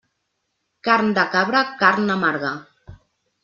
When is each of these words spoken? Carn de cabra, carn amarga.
Carn 0.87 1.11
de 1.19 1.27
cabra, 1.37 1.63
carn 1.85 2.17
amarga. 2.17 2.57